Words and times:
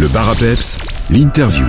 Le 0.00 0.08
bar 0.08 0.30
à 0.30 0.34
peps, 0.34 0.78
l'interview. 1.10 1.66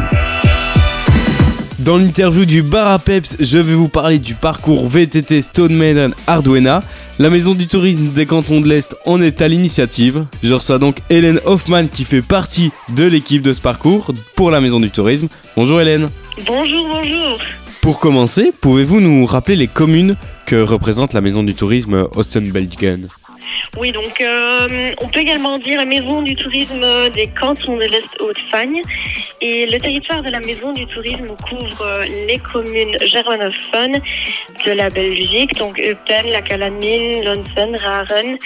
Dans 1.80 1.98
l'interview 1.98 2.46
du 2.46 2.62
bar 2.62 2.88
à 2.88 2.98
peps, 2.98 3.36
je 3.42 3.58
vais 3.58 3.74
vous 3.74 3.90
parler 3.90 4.20
du 4.20 4.36
parcours 4.36 4.88
VTT 4.88 5.42
Stone 5.42 5.76
Maiden 5.76 6.14
Arduena. 6.28 6.82
La 7.20 7.30
maison 7.30 7.54
du 7.56 7.68
tourisme 7.68 8.08
des 8.08 8.26
cantons 8.26 8.62
de 8.62 8.70
l'Est 8.70 8.96
en 9.06 9.22
est 9.22 9.42
à 9.42 9.50
l'initiative. 9.50 10.26
Je 10.44 10.54
reçois 10.54 10.80
donc 10.80 11.00
Hélène 11.10 11.42
Hoffman 11.44 11.88
qui 11.88 12.06
fait 12.06 12.22
partie 12.22 12.72
de 12.96 13.04
l'équipe 13.04 13.44
de 13.44 13.52
ce 13.52 13.60
parcours 13.60 14.14
pour 14.38 14.50
la 14.50 14.62
maison 14.62 14.80
du 14.80 14.92
tourisme. 14.92 15.28
Bonjour 15.58 15.82
Hélène. 15.82 16.08
Bonjour, 16.48 16.88
bonjour. 16.88 17.38
Pour 17.82 18.00
commencer, 18.00 18.54
pouvez-vous 18.62 19.02
nous 19.02 19.26
rappeler 19.26 19.58
les 19.58 19.68
communes 19.68 20.16
que 20.46 20.56
représente 20.56 21.12
la 21.12 21.20
maison 21.20 21.44
du 21.44 21.54
tourisme 21.54 22.08
Osten-Belgigen 22.16 23.10
Oui, 23.78 23.94
donc 23.94 24.20
euh, 24.20 24.92
on 25.02 25.08
peut 25.08 25.22
également 25.22 25.58
dire 25.58 25.78
la 25.80 25.86
maison 25.86 26.22
du 26.22 26.36
tourisme 26.36 26.86
des 27.16 27.28
cantons 27.28 27.78
de 27.78 27.86
l'Est 27.86 28.10
Haute-Fagne. 28.20 28.82
Et 29.40 29.66
le 29.66 29.80
territoire 29.80 30.22
de 30.22 30.30
la 30.30 30.42
maison 30.42 30.74
du 30.74 30.86
tourisme 30.88 31.36
couvre 31.50 31.82
euh, 31.82 32.04
les 32.28 32.38
communes 32.38 32.98
germanophones 33.02 34.02
de 34.66 34.72
la 34.74 34.90
Belgique, 34.90 35.56
donc 35.58 35.80
Eupen, 35.80 36.30
la 36.32 36.42
Calamine, 36.42 37.24
Lonsen, 37.24 37.76
Raren, 37.78 38.38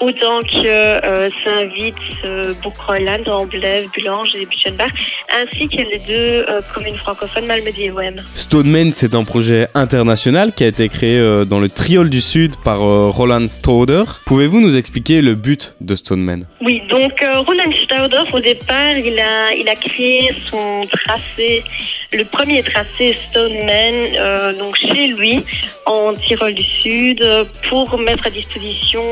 autant 0.00 0.40
que 0.42 0.66
euh, 0.66 1.30
Saint-Vith, 1.44 1.94
euh, 2.24 2.54
Boekroiland, 2.62 3.24
Amblève, 3.26 3.88
Bulange 3.94 4.30
et 4.34 4.46
Buchenbach, 4.46 4.92
ainsi 5.40 5.68
que 5.68 5.76
les 5.76 5.98
deux 6.06 6.46
euh, 6.48 6.60
communes 6.74 6.96
francophones 6.96 7.46
Malmedy 7.46 7.84
et 7.84 7.90
Wem. 7.90 8.16
Stoneman, 8.34 8.92
c'est 8.92 9.14
un 9.14 9.24
projet 9.24 9.68
international 9.74 10.52
qui 10.52 10.64
a 10.64 10.68
été 10.68 10.88
créé 10.88 11.18
euh, 11.18 11.44
dans 11.44 11.58
le 11.58 11.68
Triol 11.68 12.08
du 12.08 12.20
Sud 12.20 12.56
par 12.64 12.82
euh, 12.82 13.08
Roland 13.08 13.46
Stauder. 13.48 14.04
Pouvez-vous 14.26 14.60
nous 14.60 14.76
expliquer 14.76 15.20
le 15.22 15.34
but 15.34 15.74
de 15.80 15.94
Stoneman? 15.94 16.46
Oui, 16.60 16.82
donc 16.88 17.22
euh, 17.22 17.40
Roland 17.40 17.72
Stauder, 17.84 18.22
au 18.32 18.40
départ, 18.40 18.96
il 18.96 19.18
a, 19.18 19.52
il 19.54 19.68
a 19.68 19.74
créé 19.74 20.30
son 20.50 20.82
tracé, 20.90 21.64
le 22.12 22.24
premier 22.24 22.62
tracé 22.62 23.14
Stoneman, 23.30 23.94
euh, 24.16 24.52
donc 24.58 24.76
chez 24.76 25.08
lui, 25.08 25.40
en 25.86 26.14
Tyrol 26.14 26.54
du 26.54 26.62
Sud, 26.62 27.22
euh, 27.22 27.44
pour 27.68 27.98
mettre 27.98 28.28
à 28.28 28.30
disposition 28.30 29.11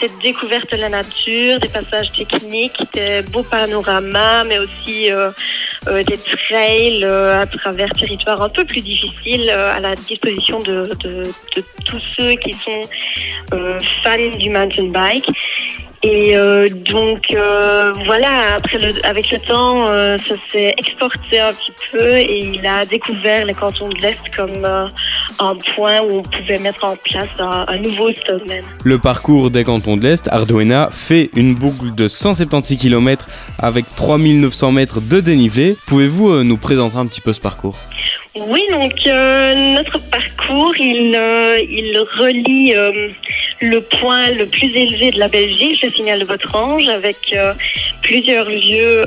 cette 0.00 0.18
découverte 0.22 0.72
de 0.72 0.76
la 0.78 0.88
nature, 0.88 1.60
des 1.60 1.68
passages 1.68 2.12
techniques, 2.12 2.80
des 2.94 3.22
beaux 3.30 3.42
panoramas, 3.42 4.44
mais 4.44 4.58
aussi 4.58 5.10
euh, 5.10 5.30
euh, 5.88 6.02
des 6.02 6.18
trails 6.18 7.04
euh, 7.04 7.40
à 7.40 7.46
travers 7.46 7.90
territoires 7.90 8.42
un 8.42 8.48
peu 8.48 8.64
plus 8.64 8.80
difficiles 8.80 9.50
à 9.50 9.80
la 9.80 9.94
disposition 9.94 10.60
de, 10.60 10.90
tous 11.84 12.00
ceux 12.18 12.32
qui 12.34 12.52
sont 12.52 12.82
fans 14.02 14.38
du 14.38 14.50
mountain 14.50 14.88
bike. 14.88 15.28
Et 16.04 16.34
donc 16.70 17.34
voilà, 18.04 18.56
avec 19.04 19.30
le 19.30 19.38
temps, 19.38 19.86
ça 20.18 20.34
s'est 20.48 20.74
exporté 20.76 21.38
un 21.38 21.52
petit 21.52 21.72
peu 21.92 22.16
et 22.16 22.38
il 22.38 22.66
a 22.66 22.84
découvert 22.84 23.46
les 23.46 23.54
cantons 23.54 23.88
de 23.88 24.00
l'Est 24.00 24.18
comme 24.34 24.66
un 25.38 25.56
point 25.74 26.00
où 26.00 26.18
on 26.18 26.22
pouvait 26.22 26.58
mettre 26.58 26.84
en 26.84 26.96
place 26.96 27.28
un, 27.38 27.64
un 27.68 27.78
nouveau 27.78 28.12
Stoneman. 28.12 28.64
Le 28.84 28.98
parcours 28.98 29.50
des 29.50 29.64
cantons 29.64 29.96
de 29.96 30.04
l'Est, 30.04 30.28
Arduena, 30.30 30.88
fait 30.92 31.30
une 31.36 31.54
boucle 31.54 31.94
de 31.94 32.08
176 32.08 32.76
km 32.78 33.28
avec 33.58 33.84
3900 33.96 34.72
mètres 34.72 35.00
de 35.00 35.20
dénivelé. 35.20 35.76
Pouvez-vous 35.86 36.30
euh, 36.30 36.42
nous 36.44 36.56
présenter 36.56 36.96
un 36.96 37.06
petit 37.06 37.20
peu 37.20 37.32
ce 37.32 37.40
parcours? 37.40 37.78
Oui, 38.34 38.66
donc 38.70 38.94
euh, 39.06 39.54
notre 39.74 39.98
parcours, 40.08 40.74
il, 40.78 41.14
euh, 41.14 41.58
il 41.68 41.98
relie 42.18 42.74
euh, 42.74 43.08
le 43.60 43.80
point 43.80 44.30
le 44.30 44.46
plus 44.46 44.74
élevé 44.74 45.10
de 45.10 45.18
la 45.18 45.28
Belgique, 45.28 45.82
le 45.82 45.90
signal 45.90 46.20
de 46.20 46.24
votre 46.24 46.54
ange, 46.56 46.88
avec 46.88 47.36
plusieurs 48.02 48.48
lieux 48.48 49.02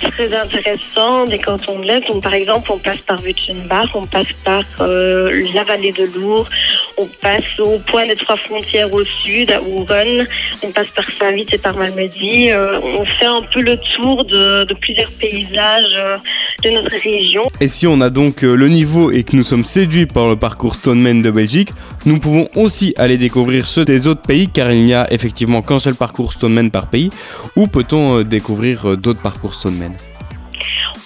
très 0.00 0.34
intéressants 0.34 1.24
des 1.24 1.38
cantons 1.38 1.78
de 1.78 1.86
l'Est. 1.86 2.06
Donc, 2.08 2.22
par 2.22 2.34
exemple, 2.34 2.70
on 2.72 2.78
passe 2.78 2.98
par 2.98 3.20
Witchenbach, 3.22 3.90
on 3.94 4.06
passe 4.06 4.32
par 4.44 4.64
euh, 4.80 5.42
la 5.54 5.64
vallée 5.64 5.92
de 5.92 6.04
Lourdes, 6.04 6.48
on 6.96 7.06
passe 7.06 7.58
au 7.58 7.78
point 7.78 8.06
des 8.06 8.16
trois 8.16 8.36
frontières 8.36 8.92
au 8.92 9.04
sud, 9.04 9.50
à 9.50 9.60
Ouren, 9.62 10.26
on 10.62 10.70
passe 10.70 10.88
par 10.88 11.04
Saint-Vith 11.18 11.52
et 11.54 11.58
par 11.58 11.76
Malmedy. 11.76 12.50
Euh, 12.50 12.80
on 12.80 13.04
fait 13.04 13.26
un 13.26 13.42
peu 13.42 13.60
le 13.60 13.76
tour 13.96 14.24
de, 14.24 14.64
de 14.64 14.74
plusieurs 14.74 15.10
paysages 15.12 15.96
euh, 15.96 16.16
de 16.62 16.70
notre 16.70 16.96
région. 17.02 17.42
Et 17.60 17.68
si 17.68 17.86
on 17.86 18.00
a 18.00 18.10
donc 18.10 18.44
euh, 18.44 18.54
le 18.54 18.68
niveau 18.68 19.10
et 19.10 19.24
que 19.24 19.36
nous 19.36 19.42
sommes 19.42 19.64
séduits 19.64 20.06
par 20.06 20.28
le 20.28 20.36
parcours 20.36 20.74
Stoneman 20.74 21.22
de 21.22 21.30
Belgique, 21.30 21.70
nous 22.06 22.18
pouvons 22.18 22.48
aussi 22.54 22.94
aller 22.96 23.18
découvrir 23.18 23.66
ceux 23.66 23.84
des 23.84 24.06
autres 24.06 24.22
pays 24.22 24.48
car 24.48 24.72
il 24.72 24.84
n'y 24.84 24.94
a 24.94 25.12
effectivement 25.12 25.62
qu'un 25.62 25.78
seul 25.78 25.94
parcours 25.94 26.32
Stoneman 26.32 26.70
par 26.70 26.88
pays. 26.88 27.10
Ou 27.56 27.66
peut-on 27.66 28.18
euh, 28.18 28.24
découvrir 28.24 28.90
euh, 28.90 28.96
d'autres 28.96 29.22
parcours 29.22 29.54
Stoneman? 29.54 29.94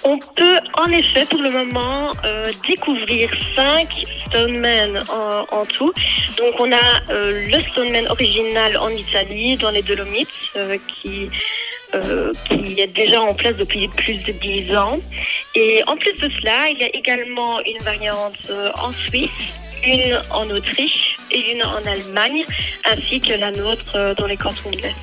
On 0.03 0.19
peut 0.19 0.59
en 0.77 0.89
effet 0.91 1.25
pour 1.29 1.41
le 1.41 1.49
moment 1.49 2.11
euh, 2.23 2.51
découvrir 2.67 3.29
cinq 3.55 3.87
Stoneman 4.27 4.99
en, 5.09 5.45
en 5.57 5.65
tout. 5.65 5.91
Donc 6.37 6.53
on 6.59 6.71
a 6.71 7.11
euh, 7.11 7.47
le 7.47 7.61
Stoneman 7.71 8.07
original 8.09 8.77
en 8.77 8.89
Italie, 8.89 9.57
dans 9.57 9.71
les 9.71 9.81
Dolomites, 9.81 10.27
euh, 10.55 10.77
qui, 10.87 11.29
qui 12.49 12.79
est 12.81 12.87
déjà 12.87 13.21
en 13.21 13.33
place 13.33 13.55
depuis 13.55 13.87
plus 13.87 14.15
de 14.15 14.33
10 14.33 14.75
ans. 14.75 14.99
Et 15.55 15.81
en 15.87 15.95
plus 15.95 16.13
de 16.13 16.29
cela, 16.39 16.69
il 16.69 16.79
y 16.79 16.83
a 16.83 16.89
également 16.93 17.59
une 17.61 17.77
variante 17.83 18.49
euh, 18.49 18.71
en 18.81 18.91
Suisse, 18.91 19.29
une 19.85 20.19
en 20.31 20.49
Autriche 20.49 21.17
et 21.31 21.53
une 21.53 21.63
en 21.63 21.85
Allemagne, 21.85 22.43
ainsi 22.91 23.19
que 23.19 23.39
la 23.39 23.51
nôtre 23.51 23.95
euh, 23.95 24.15
dans 24.15 24.27
les 24.27 24.37
cantons 24.37 24.71
de 24.71 24.77
l'Est. 24.77 24.95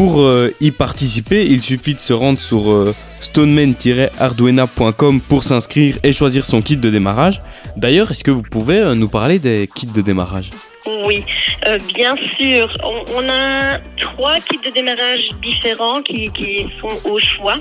Pour 0.00 0.22
euh, 0.22 0.50
y 0.60 0.70
participer, 0.70 1.44
il 1.44 1.60
suffit 1.60 1.94
de 1.94 2.00
se 2.00 2.14
rendre 2.14 2.40
sur 2.40 2.70
euh, 2.70 2.94
stoneman-arduena.com 3.16 5.20
pour 5.20 5.44
s'inscrire 5.44 5.98
et 6.02 6.14
choisir 6.14 6.46
son 6.46 6.62
kit 6.62 6.78
de 6.78 6.88
démarrage. 6.88 7.42
D'ailleurs, 7.76 8.10
est-ce 8.10 8.24
que 8.24 8.30
vous 8.30 8.40
pouvez 8.40 8.78
euh, 8.78 8.94
nous 8.94 9.10
parler 9.10 9.38
des 9.38 9.68
kits 9.74 9.84
de 9.84 10.00
démarrage? 10.00 10.52
Oui, 11.06 11.22
bien 11.94 12.16
sûr. 12.38 12.72
On, 12.82 13.04
on 13.14 13.28
a 13.28 13.78
trois 14.00 14.40
kits 14.40 14.58
de 14.64 14.70
démarrage 14.72 15.28
différents 15.42 16.00
qui, 16.00 16.30
qui 16.32 16.66
sont 16.80 17.10
au 17.10 17.18
choix. 17.18 17.58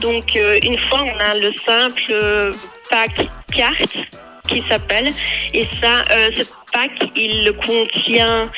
Donc, 0.00 0.36
euh, 0.36 0.58
une 0.62 0.78
fois, 0.78 1.04
on 1.04 1.18
a 1.18 1.34
le 1.36 1.52
simple 1.54 2.02
euh, 2.10 2.52
pack 2.88 3.28
carte 3.52 3.98
qui 4.48 4.62
s'appelle. 4.68 5.12
Et 5.52 5.66
ça, 5.82 6.02
euh, 6.10 6.28
ce 6.36 6.44
pack, 6.72 6.90
il 7.16 7.52
contient 7.64 8.48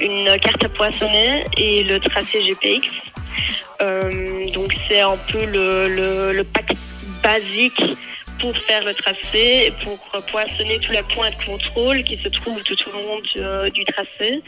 une 0.00 0.38
carte 0.40 0.64
à 0.64 0.68
poinçonner 0.68 1.44
et 1.56 1.84
le 1.84 1.98
tracé 1.98 2.42
GPX. 2.42 2.90
Donc, 4.52 4.74
c'est 4.88 5.00
un 5.00 5.16
peu 5.30 5.44
le, 5.44 5.88
le, 5.88 6.32
le 6.32 6.44
pack 6.44 6.72
basique 7.22 7.82
pour 8.38 8.56
faire 8.56 8.84
le 8.84 8.94
tracé 8.94 9.72
pour 9.82 9.98
poinçonner 10.30 10.78
tous 10.78 10.92
les 10.92 11.02
points 11.14 11.30
de 11.30 11.44
contrôle 11.44 12.02
qui 12.02 12.16
se 12.16 12.28
trouvent 12.28 12.62
tout 12.62 12.76
au 12.88 12.92
long 12.92 13.20
du, 13.20 13.40
euh, 13.40 13.70
du 13.70 13.84
tracé. 13.84 14.42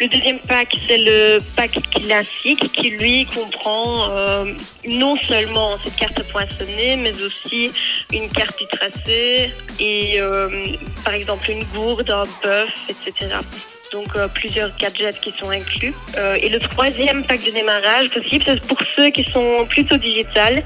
Le 0.00 0.08
deuxième 0.08 0.40
pack, 0.40 0.76
c'est 0.88 0.98
le 0.98 1.38
pack 1.54 1.78
classique 1.90 2.72
qui, 2.72 2.90
lui, 2.90 3.26
comprend 3.26 4.10
euh, 4.10 4.52
non 4.88 5.16
seulement 5.22 5.78
cette 5.84 5.94
carte 5.94 6.18
à 6.18 6.24
poinçonner, 6.24 6.96
mais 6.96 7.12
aussi 7.22 7.70
une 8.12 8.28
carte 8.28 8.58
du 8.58 8.66
tracé 8.66 9.52
et, 9.78 10.20
euh, 10.20 10.64
par 11.04 11.14
exemple, 11.14 11.48
une 11.48 11.62
gourde, 11.64 12.10
un 12.10 12.24
bœuf, 12.42 12.70
etc. 12.88 13.36
Donc, 13.92 14.18
plusieurs 14.34 14.74
gadgets 14.76 15.20
qui 15.20 15.32
sont 15.40 15.50
inclus. 15.50 15.94
Et 16.40 16.48
le 16.48 16.58
troisième 16.58 17.22
pack 17.22 17.44
de 17.44 17.52
démarrage 17.52 18.10
possible, 18.10 18.44
c'est 18.44 18.66
pour 18.66 18.78
ceux 18.96 19.10
qui 19.10 19.22
sont 19.30 19.64
plutôt 19.68 19.96
digital. 19.96 20.64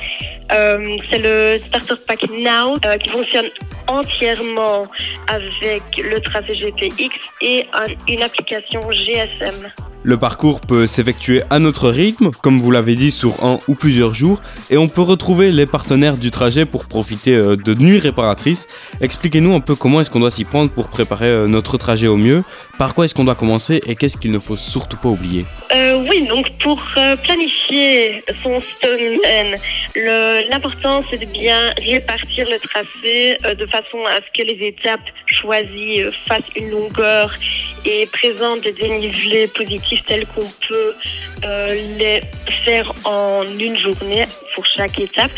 Euh, 0.53 0.97
c'est 1.11 1.19
le 1.19 1.59
Starter 1.67 1.95
Pack 2.07 2.23
Now 2.31 2.77
euh, 2.87 2.97
qui 2.97 3.11
fonctionne 3.11 3.47
entièrement 3.87 4.87
avec 5.29 5.83
le 6.03 6.21
tracé 6.21 6.55
GPX 6.55 7.11
et 7.43 7.67
un- 7.73 7.85
une 8.13 8.23
application 8.23 8.81
GSM. 8.91 9.69
Le 10.05 10.17
parcours 10.17 10.61
peut 10.61 10.87
s'effectuer 10.87 11.43
à 11.51 11.59
notre 11.59 11.91
rythme, 11.91 12.31
comme 12.43 12.61
vous 12.61 12.71
l'avez 12.71 12.95
dit, 12.95 13.11
sur 13.11 13.45
un 13.45 13.59
ou 13.67 13.75
plusieurs 13.75 14.15
jours, 14.15 14.41
et 14.71 14.77
on 14.79 14.89
peut 14.89 15.03
retrouver 15.03 15.51
les 15.51 15.67
partenaires 15.67 16.17
du 16.17 16.31
trajet 16.31 16.65
pour 16.65 16.87
profiter 16.87 17.35
euh, 17.35 17.57
de 17.57 17.75
nuits 17.75 17.99
réparatrices. 17.99 18.69
Expliquez-nous 19.01 19.55
un 19.55 19.61
peu 19.61 19.75
comment 19.75 20.01
est-ce 20.01 20.09
qu'on 20.11 20.21
doit 20.21 20.31
s'y 20.31 20.45
prendre 20.45 20.71
pour 20.71 20.89
préparer 20.89 21.47
notre 21.49 21.77
trajet 21.79 22.07
au 22.07 22.17
mieux, 22.17 22.43
par 22.79 22.95
quoi 22.95 23.05
est-ce 23.05 23.15
qu'on 23.15 23.25
doit 23.25 23.35
commencer 23.35 23.81
et 23.87 23.97
qu'est-ce 23.97 24.17
qu'il 24.17 24.31
ne 24.31 24.39
faut 24.39 24.57
surtout 24.57 24.97
pas 24.97 25.09
oublier? 25.09 25.45
Euh, 25.75 26.05
oui, 26.09 26.27
donc 26.29 26.47
pour 26.63 26.81
planifier 27.25 28.23
son 28.43 28.61
Stoneman, 28.77 29.19
le- 29.53 29.57
l'important 29.95 31.03
c'est 31.11 31.19
de 31.19 31.27
bien 31.27 31.73
répartir 31.79 32.49
le 32.49 32.59
tracé 32.59 33.37
euh, 33.45 33.55
de 33.55 33.67
façon 33.67 34.05
à 34.07 34.17
ce 34.17 34.31
que 34.37 34.47
les 34.47 34.67
étapes 34.67 35.09
choisies 35.27 36.03
euh, 36.03 36.11
fassent 36.29 36.53
une 36.57 36.71
longueur 36.71 37.35
et 37.85 38.07
présentent 38.07 38.63
des 38.63 38.73
dénivelés 38.73 39.47
positifs 39.49 40.05
tels 40.07 40.27
qu'on 40.27 40.49
peut 40.69 40.95
euh, 41.45 41.97
les 41.99 42.21
faire 42.65 42.93
en 43.05 43.45
une 43.59 43.77
journée 43.77 44.25
pour 44.55 44.67
chaque 44.67 44.99
étape. 44.99 45.31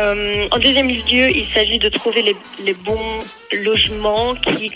Euh, 0.00 0.48
en 0.50 0.58
deuxième 0.58 0.88
lieu, 0.88 1.30
il 1.30 1.46
s'agit 1.54 1.78
de 1.78 1.88
trouver 1.88 2.22
les, 2.22 2.36
les 2.64 2.74
bons 2.74 3.20
logements 3.52 4.34
qui, 4.34 4.72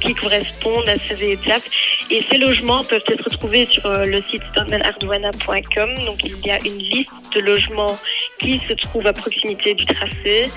qui 0.00 0.14
correspondent 0.14 0.88
à 0.88 0.96
ces 1.08 1.32
étapes 1.32 1.62
Et 2.10 2.24
ces 2.30 2.38
logements 2.38 2.82
peuvent 2.82 3.04
être 3.08 3.30
trouvés 3.30 3.68
sur 3.70 3.86
euh, 3.86 4.04
le 4.04 4.20
site 4.30 4.42
stonemanardwana.com. 4.52 5.94
Donc 6.06 6.24
il 6.24 6.36
y 6.44 6.50
a 6.50 6.58
une 6.58 6.78
liste 6.78 7.10
de 7.34 7.40
logements 7.40 7.96
qui 8.40 8.60
se 8.68 8.74
trouvent 8.74 9.06
à 9.06 9.12
proximité 9.12 9.74
du 9.74 9.86
tracé 9.86 10.50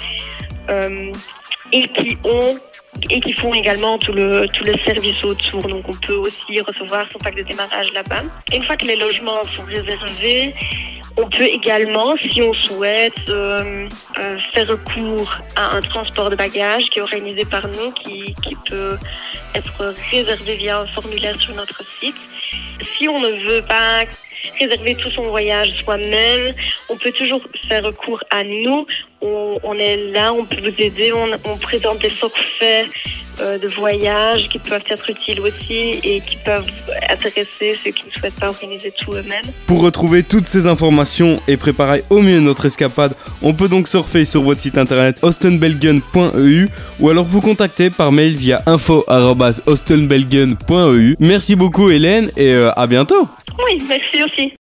euh, 0.69 1.11
et 1.71 1.87
qui 1.89 2.17
ont 2.23 2.57
et 3.09 3.19
qui 3.19 3.33
font 3.33 3.53
également 3.53 3.97
tout 3.97 4.13
le, 4.13 4.47
tout 4.47 4.63
le 4.63 4.73
service 4.85 5.23
autour. 5.23 5.67
Donc 5.67 5.87
on 5.87 5.93
peut 5.93 6.15
aussi 6.15 6.61
recevoir 6.61 7.07
son 7.11 7.19
pack 7.19 7.35
de 7.35 7.43
démarrage 7.43 7.91
là-bas. 7.93 8.23
Une 8.53 8.63
fois 8.63 8.75
que 8.75 8.85
les 8.85 8.95
logements 8.95 9.43
sont 9.43 9.63
réservés, 9.63 10.53
on 11.17 11.29
peut 11.29 11.43
également, 11.43 12.15
si 12.15 12.41
on 12.41 12.53
souhaite, 12.53 13.29
euh, 13.29 13.87
euh, 14.21 14.37
faire 14.53 14.67
recours 14.67 15.37
à 15.55 15.75
un 15.75 15.81
transport 15.81 16.29
de 16.29 16.35
bagages 16.35 16.85
qui 16.85 16.99
est 16.99 17.01
organisé 17.01 17.45
par 17.45 17.67
nous, 17.67 17.91
qui, 17.91 18.33
qui 18.41 18.55
peut 18.67 18.97
être 19.53 19.93
réservé 20.11 20.55
via 20.55 20.79
un 20.79 20.87
formulaire 20.87 21.39
sur 21.39 21.53
notre 21.55 21.83
site. 21.99 22.15
Si 22.97 23.07
on 23.07 23.19
ne 23.19 23.31
veut 23.31 23.61
pas 23.61 24.05
réserver 24.59 24.95
tout 24.95 25.07
son 25.07 25.27
voyage 25.27 25.71
soi-même. 25.83 26.53
On 26.89 26.97
peut 26.97 27.11
toujours 27.11 27.41
faire 27.67 27.83
recours 27.83 28.23
à 28.29 28.43
nous. 28.43 28.85
On, 29.21 29.59
on 29.63 29.77
est 29.77 29.97
là, 29.97 30.33
on 30.33 30.45
peut 30.45 30.59
vous 30.59 30.81
aider. 30.81 31.13
On, 31.13 31.29
on 31.45 31.57
présente 31.57 31.99
des 31.99 32.09
forfaits 32.09 32.87
de 33.39 33.67
voyage 33.75 34.47
qui 34.49 34.59
peuvent 34.59 34.83
être 34.89 35.09
utiles 35.09 35.39
aussi 35.41 35.99
et 36.03 36.21
qui 36.21 36.37
peuvent 36.37 36.65
intéresser 37.09 37.77
ceux 37.83 37.91
qui 37.91 38.05
ne 38.07 38.11
souhaitent 38.19 38.39
pas 38.39 38.47
organiser 38.47 38.91
tout 38.91 39.11
eux-mêmes. 39.13 39.43
Pour 39.67 39.81
retrouver 39.81 40.23
toutes 40.23 40.47
ces 40.47 40.65
informations 40.67 41.41
et 41.47 41.57
préparer 41.57 42.03
au 42.09 42.21
mieux 42.21 42.39
notre 42.39 42.65
escapade, 42.65 43.13
on 43.41 43.53
peut 43.53 43.67
donc 43.69 43.87
surfer 43.87 44.25
sur 44.25 44.43
votre 44.43 44.61
site 44.61 44.77
internet 44.77 45.17
ostenbelgen.eu 45.21 46.67
ou 46.99 47.09
alors 47.09 47.25
vous 47.25 47.41
contacter 47.41 47.89
par 47.89 48.11
mail 48.11 48.33
via 48.33 48.61
info.ostenbelgen.eu. 48.65 51.15
Merci 51.19 51.55
beaucoup 51.55 51.89
Hélène 51.89 52.29
et 52.37 52.53
euh, 52.53 52.71
à 52.75 52.85
bientôt 52.87 53.27
Oui, 53.65 53.81
merci 53.87 54.23
aussi. 54.23 54.53